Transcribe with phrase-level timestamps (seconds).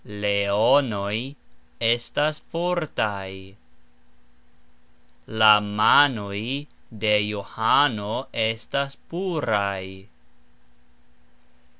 [0.03, 1.35] Leonoj
[1.79, 3.53] estas fortaj.
[5.27, 6.65] La manoj
[7.03, 8.11] de Johano
[8.47, 9.85] estas puraj.